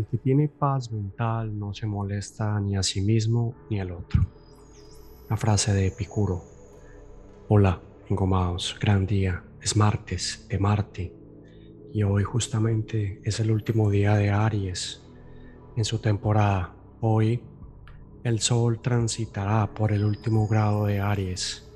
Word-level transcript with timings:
El 0.00 0.06
que 0.06 0.16
tiene 0.16 0.48
paz 0.48 0.90
mental 0.90 1.58
no 1.58 1.74
se 1.74 1.86
molesta 1.86 2.58
ni 2.58 2.74
a 2.74 2.82
sí 2.82 3.02
mismo 3.02 3.54
ni 3.68 3.80
al 3.80 3.92
otro. 3.92 4.22
La 5.28 5.36
frase 5.36 5.74
de 5.74 5.88
Epicuro. 5.88 6.42
Hola, 7.48 7.82
engomados, 8.08 8.74
gran 8.80 9.04
día. 9.04 9.44
Es 9.60 9.76
martes 9.76 10.46
de 10.48 10.58
Marte 10.58 11.14
y 11.92 12.02
hoy 12.02 12.22
justamente 12.22 13.20
es 13.24 13.40
el 13.40 13.50
último 13.50 13.90
día 13.90 14.14
de 14.14 14.30
Aries 14.30 15.06
en 15.76 15.84
su 15.84 15.98
temporada. 15.98 16.74
Hoy 17.02 17.42
el 18.24 18.40
Sol 18.40 18.80
transitará 18.80 19.66
por 19.66 19.92
el 19.92 20.06
último 20.06 20.48
grado 20.48 20.86
de 20.86 20.98
Aries. 20.98 21.70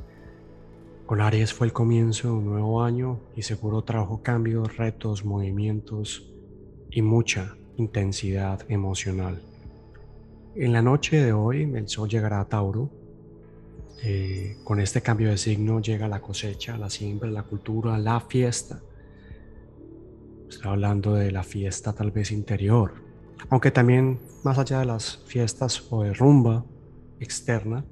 Con 1.05 1.21
Aries 1.21 1.53
fue 1.53 1.67
el 1.67 1.75
comienzo 1.75 2.29
de 2.29 2.35
un 2.35 2.47
nuevo 2.47 2.83
año 2.83 3.21
y 3.37 3.43
seguro 3.43 3.83
trajo 3.83 4.23
cambios, 4.23 4.79
retos, 4.79 5.27
movimientos 5.27 6.33
y 6.91 7.03
mucha 7.03 7.59
intensidad 7.77 8.65
emocional. 8.69 9.41
En 10.55 10.73
la 10.73 10.83
noche 10.83 11.23
de 11.23 11.33
hoy 11.33 11.63
el 11.63 11.89
sol 11.89 12.09
llegará 12.09 12.41
a 12.41 12.49
Tauro. 12.49 12.91
Eh, 14.03 14.59
con 14.65 14.81
este 14.81 15.01
cambio 15.01 15.31
de 15.31 15.39
signo 15.39 15.81
llega 15.81 16.07
la 16.09 16.21
cosecha, 16.21 16.77
la 16.77 16.91
siembra, 16.91 17.31
la 17.31 17.43
cultura, 17.43 17.99
la 17.99 18.21
fiesta. 18.21 18.81
Estoy 20.49 20.71
hablando 20.71 21.15
de 21.15 21.33
la 21.33 21.43
fiesta 21.43 21.93
tal 21.93 22.11
vez 22.11 22.31
interior, 22.31 22.95
aunque 23.49 23.71
también 23.71 24.21
más 24.45 24.59
allá 24.59 24.79
de 24.79 24.85
las 24.85 25.23
fiestas 25.27 25.87
o 25.91 26.03
de 26.03 26.13
rumba 26.13 26.65
externa, 27.19 27.85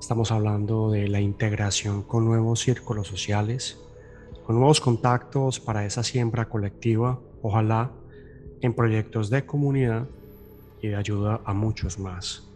estamos 0.00 0.30
hablando 0.30 0.90
de 0.90 1.08
la 1.08 1.20
integración 1.20 2.02
con 2.02 2.24
nuevos 2.24 2.60
círculos 2.60 3.08
sociales, 3.08 3.78
con 4.46 4.56
nuevos 4.56 4.80
contactos 4.80 5.60
para 5.60 5.84
esa 5.84 6.02
siembra 6.02 6.48
colectiva, 6.48 7.20
ojalá 7.42 7.90
en 8.60 8.74
proyectos 8.74 9.30
de 9.30 9.44
comunidad 9.44 10.08
y 10.80 10.88
de 10.88 10.96
ayuda 10.96 11.40
a 11.44 11.52
muchos 11.52 11.98
más. 11.98 12.48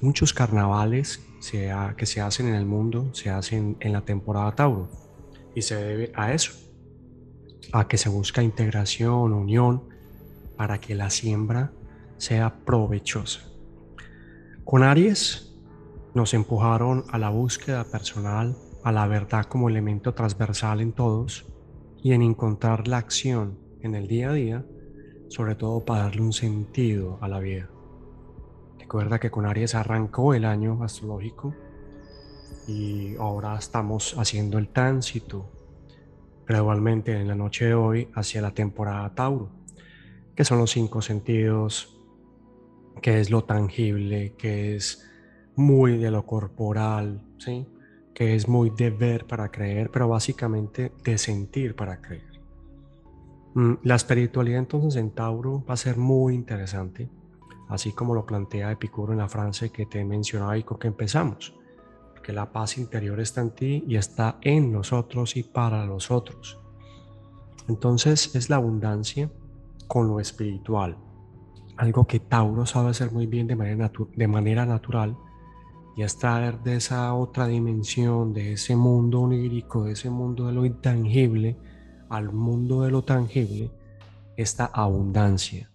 Muchos 0.00 0.32
carnavales 0.32 1.24
que 1.96 2.06
se 2.06 2.20
hacen 2.20 2.48
en 2.48 2.54
el 2.54 2.66
mundo 2.66 3.10
se 3.12 3.30
hacen 3.30 3.76
en 3.80 3.92
la 3.92 4.02
temporada 4.02 4.54
Tauro 4.54 4.88
y 5.54 5.62
se 5.62 5.76
debe 5.76 6.12
a 6.14 6.32
eso, 6.32 6.52
a 7.72 7.88
que 7.88 7.96
se 7.96 8.08
busca 8.08 8.42
integración, 8.42 9.32
unión, 9.32 9.82
para 10.56 10.80
que 10.80 10.94
la 10.94 11.10
siembra 11.10 11.72
sea 12.16 12.64
provechosa. 12.64 13.40
Con 14.64 14.82
Aries 14.82 15.54
nos 16.14 16.34
empujaron 16.34 17.04
a 17.10 17.18
la 17.18 17.30
búsqueda 17.30 17.84
personal, 17.84 18.56
a 18.82 18.92
la 18.92 19.06
verdad 19.06 19.46
como 19.46 19.68
elemento 19.68 20.14
transversal 20.14 20.80
en 20.80 20.92
todos 20.92 21.46
y 22.02 22.12
en 22.12 22.22
encontrar 22.22 22.88
la 22.88 22.98
acción 22.98 23.58
en 23.80 23.94
el 23.94 24.08
día 24.08 24.30
a 24.30 24.32
día 24.32 24.64
sobre 25.28 25.54
todo 25.54 25.84
para 25.84 26.04
darle 26.04 26.22
un 26.22 26.32
sentido 26.32 27.18
a 27.20 27.28
la 27.28 27.38
vida. 27.38 27.68
Recuerda 28.78 29.18
que 29.18 29.30
con 29.30 29.46
Aries 29.46 29.74
arrancó 29.74 30.34
el 30.34 30.44
año 30.44 30.82
astrológico 30.82 31.54
y 32.66 33.16
ahora 33.16 33.56
estamos 33.56 34.16
haciendo 34.18 34.58
el 34.58 34.68
tránsito 34.68 35.50
gradualmente 36.46 37.12
en 37.12 37.28
la 37.28 37.34
noche 37.34 37.66
de 37.66 37.74
hoy 37.74 38.08
hacia 38.14 38.40
la 38.40 38.52
temporada 38.52 39.14
Tauro, 39.14 39.50
que 40.34 40.44
son 40.44 40.58
los 40.58 40.70
cinco 40.70 41.02
sentidos, 41.02 41.98
que 43.02 43.20
es 43.20 43.30
lo 43.30 43.44
tangible, 43.44 44.34
que 44.38 44.76
es 44.76 45.06
muy 45.54 45.98
de 45.98 46.10
lo 46.10 46.24
corporal, 46.24 47.22
¿sí? 47.38 47.66
que 48.14 48.34
es 48.34 48.48
muy 48.48 48.70
de 48.70 48.90
ver 48.90 49.26
para 49.26 49.50
creer, 49.50 49.90
pero 49.90 50.08
básicamente 50.08 50.92
de 51.04 51.18
sentir 51.18 51.76
para 51.76 52.00
creer. 52.00 52.37
Mm, 53.54 53.74
la 53.82 53.94
espiritualidad 53.94 54.58
entonces 54.58 54.96
en 54.96 55.10
Tauro 55.10 55.64
va 55.68 55.74
a 55.74 55.76
ser 55.76 55.96
muy 55.96 56.34
interesante, 56.34 57.08
así 57.68 57.92
como 57.92 58.14
lo 58.14 58.26
plantea 58.26 58.72
Epicuro 58.72 59.12
en 59.12 59.18
la 59.18 59.28
frase 59.28 59.70
que 59.70 59.86
te 59.86 60.04
mencionaba 60.04 60.56
y 60.58 60.62
con 60.62 60.78
que 60.78 60.88
empezamos, 60.88 61.54
porque 62.12 62.32
la 62.32 62.52
paz 62.52 62.78
interior 62.78 63.20
está 63.20 63.40
en 63.40 63.50
ti 63.50 63.84
y 63.86 63.96
está 63.96 64.38
en 64.42 64.72
nosotros 64.72 65.36
y 65.36 65.42
para 65.42 65.84
los 65.86 66.10
otros. 66.10 66.58
Entonces 67.68 68.34
es 68.34 68.48
la 68.50 68.56
abundancia 68.56 69.30
con 69.86 70.08
lo 70.08 70.20
espiritual, 70.20 70.96
algo 71.78 72.06
que 72.06 72.20
Tauro 72.20 72.66
sabe 72.66 72.90
hacer 72.90 73.12
muy 73.12 73.26
bien 73.26 73.46
de 73.46 73.56
manera, 73.56 73.90
de 74.14 74.28
manera 74.28 74.66
natural 74.66 75.16
y 75.96 76.02
es 76.02 76.16
traer 76.16 76.60
de 76.60 76.76
esa 76.76 77.12
otra 77.14 77.46
dimensión, 77.48 78.32
de 78.32 78.52
ese 78.52 78.76
mundo 78.76 79.22
onírico, 79.22 79.84
de 79.84 79.92
ese 79.92 80.10
mundo 80.10 80.46
de 80.46 80.52
lo 80.52 80.64
intangible, 80.64 81.56
al 82.08 82.32
mundo 82.32 82.82
de 82.82 82.90
lo 82.90 83.02
tangible 83.02 83.70
esta 84.36 84.66
abundancia. 84.66 85.70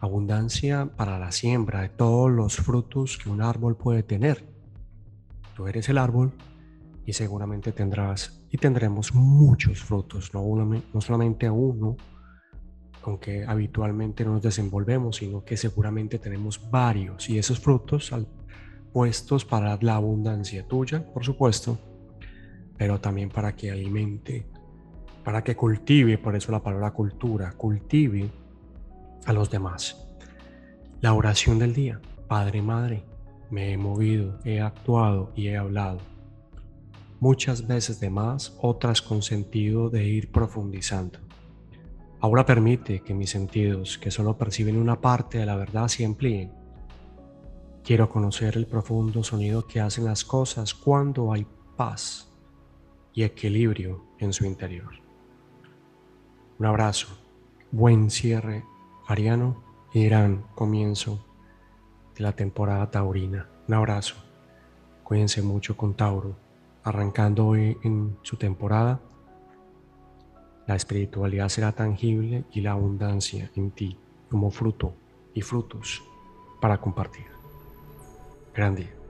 Abundancia 0.00 0.90
para 0.96 1.18
la 1.18 1.32
siembra 1.32 1.82
de 1.82 1.88
todos 1.88 2.30
los 2.30 2.56
frutos 2.56 3.16
que 3.16 3.30
un 3.30 3.40
árbol 3.40 3.76
puede 3.76 4.02
tener. 4.02 4.44
Tú 5.56 5.66
eres 5.66 5.88
el 5.88 5.98
árbol 5.98 6.32
y 7.06 7.12
seguramente 7.12 7.72
tendrás 7.72 8.42
y 8.50 8.58
tendremos 8.58 9.14
muchos 9.14 9.82
frutos, 9.82 10.32
no, 10.32 10.42
no 10.44 11.00
solamente 11.00 11.50
uno, 11.50 11.96
aunque 13.02 13.44
habitualmente 13.44 14.24
no 14.24 14.34
nos 14.34 14.42
desenvolvemos, 14.42 15.16
sino 15.16 15.44
que 15.44 15.56
seguramente 15.56 16.18
tenemos 16.18 16.70
varios 16.70 17.28
y 17.28 17.38
esos 17.38 17.58
frutos 17.60 18.12
puestos 18.92 19.44
para 19.44 19.76
la 19.80 19.96
abundancia 19.96 20.66
tuya, 20.66 21.04
por 21.12 21.24
supuesto, 21.24 21.78
pero 22.76 23.00
también 23.00 23.28
para 23.28 23.54
que 23.54 23.70
alimente 23.70 24.46
para 25.24 25.42
que 25.42 25.56
cultive, 25.56 26.18
por 26.18 26.36
eso 26.36 26.52
la 26.52 26.62
palabra 26.62 26.92
cultura, 26.92 27.52
cultive 27.52 28.30
a 29.24 29.32
los 29.32 29.50
demás. 29.50 30.06
La 31.00 31.14
oración 31.14 31.58
del 31.58 31.74
día, 31.74 32.00
Padre, 32.28 32.62
Madre, 32.62 33.04
me 33.50 33.72
he 33.72 33.76
movido, 33.76 34.38
he 34.44 34.60
actuado 34.60 35.32
y 35.34 35.48
he 35.48 35.56
hablado. 35.56 35.98
Muchas 37.20 37.66
veces 37.66 38.00
de 38.00 38.10
más, 38.10 38.56
otras 38.60 39.00
con 39.00 39.22
sentido 39.22 39.88
de 39.88 40.04
ir 40.04 40.30
profundizando. 40.30 41.20
Ahora 42.20 42.44
permite 42.44 43.00
que 43.00 43.14
mis 43.14 43.30
sentidos, 43.30 43.98
que 43.98 44.10
solo 44.10 44.36
perciben 44.36 44.76
una 44.76 45.00
parte 45.00 45.38
de 45.38 45.46
la 45.46 45.56
verdad, 45.56 45.88
se 45.88 46.04
amplíen. 46.04 46.52
Quiero 47.82 48.08
conocer 48.08 48.56
el 48.56 48.66
profundo 48.66 49.22
sonido 49.22 49.66
que 49.66 49.80
hacen 49.80 50.04
las 50.04 50.24
cosas 50.24 50.74
cuando 50.74 51.32
hay 51.32 51.46
paz 51.76 52.30
y 53.12 53.22
equilibrio 53.22 54.04
en 54.18 54.32
su 54.32 54.46
interior. 54.46 55.03
Un 56.56 56.66
abrazo, 56.66 57.08
buen 57.72 58.10
cierre 58.10 58.64
ariano 59.08 59.56
y 59.92 60.04
gran 60.04 60.44
comienzo 60.54 61.24
de 62.14 62.22
la 62.22 62.32
temporada 62.32 62.92
taurina. 62.92 63.48
Un 63.66 63.74
abrazo, 63.74 64.14
cuídense 65.02 65.42
mucho 65.42 65.76
con 65.76 65.94
Tauro, 65.94 66.36
arrancando 66.84 67.48
hoy 67.48 67.76
en 67.82 68.16
su 68.22 68.36
temporada. 68.36 69.00
La 70.68 70.76
espiritualidad 70.76 71.48
será 71.48 71.72
tangible 71.72 72.44
y 72.52 72.60
la 72.60 72.72
abundancia 72.72 73.50
en 73.56 73.72
ti 73.72 73.98
como 74.30 74.52
fruto 74.52 74.94
y 75.34 75.42
frutos 75.42 76.04
para 76.60 76.80
compartir. 76.80 77.26
Gran 78.54 78.76
día. 78.76 79.03